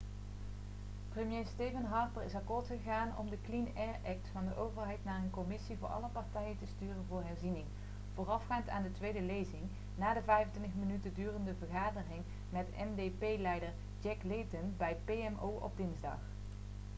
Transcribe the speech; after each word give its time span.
premier 1.13 1.45
stephen 1.53 1.85
harper 1.85 2.23
is 2.23 2.35
akkoord 2.35 2.65
gegaan 2.67 3.17
om 3.17 3.29
de 3.29 3.37
clean 3.41 3.67
air 3.75 3.95
act' 4.05 4.27
van 4.31 4.45
de 4.45 4.57
overheid 4.57 5.03
naar 5.03 5.19
een 5.23 5.29
commissie 5.29 5.77
voor 5.77 5.87
alle 5.87 6.07
partijen 6.11 6.57
te 6.57 6.65
sturen 6.77 7.05
voor 7.07 7.23
herziening 7.23 7.65
voorafgaand 8.13 8.69
aan 8.69 8.83
de 8.83 8.91
tweede 8.91 9.21
lezing 9.21 9.63
na 9.95 10.13
de 10.13 10.21
25 10.23 10.73
minuten 10.79 11.13
durende 11.13 11.55
vergadering 11.59 12.21
met 12.49 12.67
ndp-leider 12.77 13.73
jack 13.99 14.17
layton 14.23 14.73
bij 14.77 14.97
pmo 15.05 15.47
op 15.47 15.77
dinsdag 15.77 16.17